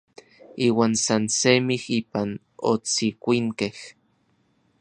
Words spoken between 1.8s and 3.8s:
ipan otsikuinkej.